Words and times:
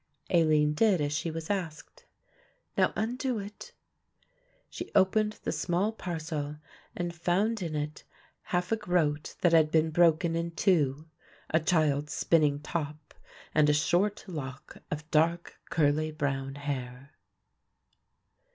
Aline 0.31 0.73
did 0.73 0.99
as 0.99 1.13
she 1.13 1.29
was 1.29 1.51
asked. 1.51 2.05
"Now 2.75 2.91
undo 2.95 3.37
it." 3.37 3.71
She 4.67 4.89
opened 4.95 5.33
the 5.43 5.51
small 5.51 5.91
parcel 5.91 6.55
and 6.97 7.13
found 7.13 7.61
in 7.61 7.75
it 7.75 8.03
half 8.45 8.71
a 8.71 8.75
groat 8.75 9.35
that 9.41 9.53
had 9.53 9.69
been 9.69 9.91
broken 9.91 10.35
in 10.35 10.55
two, 10.55 11.05
a 11.51 11.59
child's 11.59 12.13
spinning 12.13 12.61
top 12.61 13.13
and 13.53 13.69
a 13.69 13.73
short 13.73 14.25
lock 14.27 14.77
of 14.89 15.07
dark 15.11 15.59
curly 15.69 16.09
brown 16.09 16.55
hair. 16.55 17.11